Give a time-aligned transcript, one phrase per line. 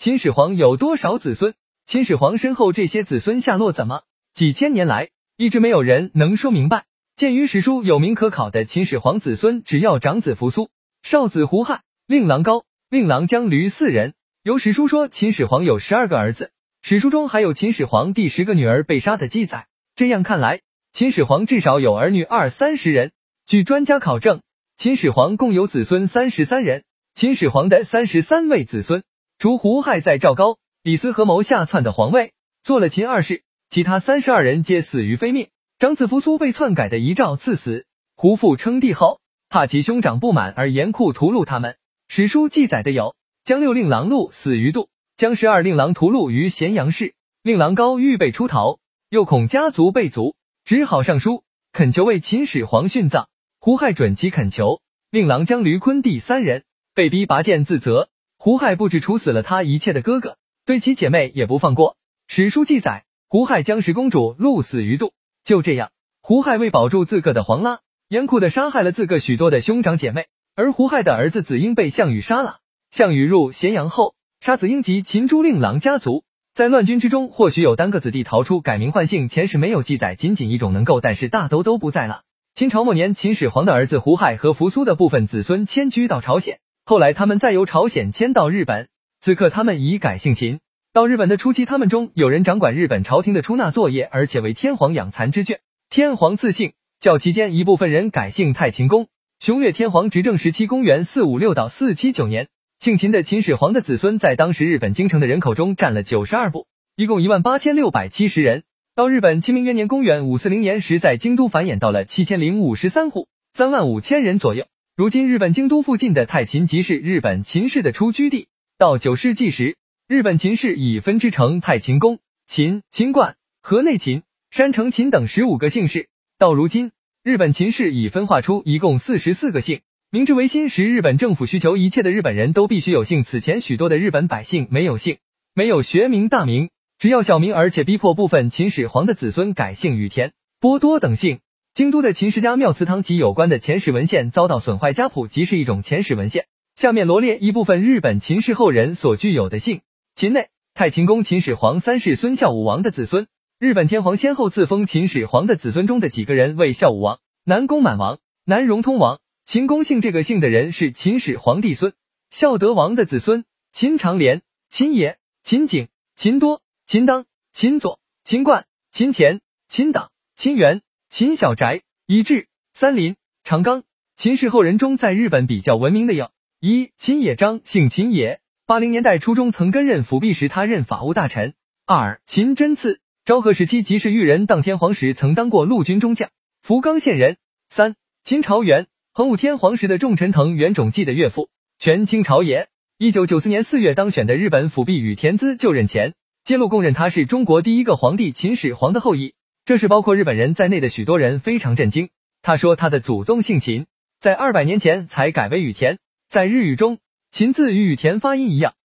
[0.00, 1.52] 秦始皇有多少子孙？
[1.84, 4.00] 秦始皇身后这些子孙下落怎么？
[4.32, 6.86] 几千年来一直没有人能说明白。
[7.14, 10.70] 鉴于史书有名可考的秦始皇子孙，只要长子扶苏，
[11.02, 14.14] 少子胡亥，令郎高，令郎姜驴四人。
[14.42, 19.66] 有史书说秦始皇有十二个儿子，史书中还有秦始皇第十个女儿被杀的记载。
[19.94, 20.62] 这样看来，
[20.94, 23.12] 秦始皇至少有儿女二三十人。
[23.44, 24.40] 据专家考证，
[24.74, 26.84] 秦始皇共有子孙三十三人。
[27.12, 29.02] 秦始皇的三十三位子孙，
[29.40, 35.48] 除胡亥在赵高、李斯合谋下篡的皇位，做了秦二世，其他三十二人皆死于非命。
[35.78, 41.78] 长子扶苏被篡改的遗诏赐死，胡父称帝后，怕其兄长不满而严酷屠戮他们。
[42.06, 48.78] 史书记载的有：江六令郎禄死于度，江十二令郎屠戮于咸阳市，令郎高预备出逃，
[49.08, 50.34] 又恐家族被族，
[50.66, 53.30] 只好上书恳求为秦始皇殉葬。
[53.58, 58.10] 胡亥准其恳求，令郎将驴坤弟三人被逼拔剑自责。
[58.42, 61.98] 胡亥不止处死了他一切的哥哥，对其姐妹也不放过。
[62.26, 65.12] 史书记载，胡亥将十公主戮死于度。
[65.44, 65.90] 就这样，
[66.22, 70.28] 胡亥为保住自个的皇拉，严酷的杀害了自个许多的兄长姐妹。
[70.56, 72.60] 而胡亥的儿子子婴被项羽杀了。
[72.90, 76.24] 项羽入咸阳后，杀子婴及秦诸令郎家族。
[76.54, 82.22] 在乱军之中，或许有单个子弟逃出，改名换姓，前世没有记载，仅仅一种能够，但是大都都不在了。
[82.54, 86.58] 秦朝末年，秦始皇的儿子胡亥和扶苏的部分子孙迁居到朝鲜，
[86.90, 88.88] 后来他们再由朝鲜迁到日本，
[89.20, 90.58] 此刻他们已改姓秦。
[90.92, 95.58] 到日本的初期，他们中有人掌管日本朝廷的出纳作业，而且为天皇养蚕之眷。
[95.88, 99.06] 天皇赐姓，较期间一部分人改姓太秦公。
[99.38, 102.48] 雄越天皇执政时期，公元四五六到四七九年，
[102.80, 106.66] 姓秦的秦始皇的子孙在当时日本京城的人口中占了九十二部，
[106.96, 108.64] 一共一万八千六百七十人。
[108.96, 114.64] 到日本清明元年，公元五四零年时，在京都繁衍到了七千零五十三户，三万五千人左右。
[115.00, 118.48] 如今日本京都附近的太秦即是日本秦氏的出居地。
[118.76, 119.78] 到九世纪时。
[120.06, 126.10] 日本秦氏已分支成太秦宫、秦、秦观、河内秦、山城秦等十五个姓氏。
[126.36, 126.90] 到如今，
[127.22, 129.80] 日本秦氏已分化出一共四十四个姓。
[130.10, 133.24] 明治维新时，日本政府需求一切的日本人都必须有姓。
[133.24, 135.16] 此前许多的日本百姓没有姓，
[135.54, 136.68] 没有学名大名，
[136.98, 141.38] 只要小名，而且逼迫部分秦始皇的子孙改姓羽田、波多等姓。
[141.72, 146.46] 京都的秦氏家庙祠堂及有关的前史文献遭到损坏，家谱即是一种前史文献。
[146.74, 149.80] 下面罗列一部分日本秦氏后人所具有的姓。
[150.12, 153.28] 秦内太秦公秦始皇三世孙孝武王的子孙，
[153.60, 159.20] 日本天皇先后赐封秦始皇的子孙中的几个人为孝武王、南宫满王、南荣通王。
[159.44, 161.92] 秦公姓这个姓的人是秦始皇帝孙
[162.30, 165.86] 孝德王的子孙，秦长连、秦野、秦景、
[166.16, 170.82] 秦多、秦当、秦左、秦冠、秦前、秦党、秦元、
[171.12, 173.82] 秦小宅、以至、三林、长冈。
[174.14, 178.38] 秦氏后人中，在日本比较闻名的有：一秦野章，姓秦野。
[178.64, 181.54] 八零年代初中曾跟任辅弼时，他任法务大臣。
[181.84, 186.30] 二秦真次，昭和时期即是裕仁当天皇时，曾当过陆军中将，
[186.62, 187.38] 福冈县人。
[187.68, 191.48] 三秦朝元，桓武天皇时的重臣藤原种纪的岳父，
[191.80, 192.68] 权倾朝野。
[192.98, 199.34] 一九九四年四月当选的日本辅弼与田资就任前，揭露供认他是中国第一个皇帝秦始皇的后裔，
[199.70, 202.08] 这是包括日本人在内的许多人非常震惊。
[202.42, 203.86] 他说他的祖宗姓秦，
[204.18, 205.98] 在二百年前才改为羽田，
[206.28, 206.98] 在日语中。
[207.30, 208.74] 秦字与羽田发音一样，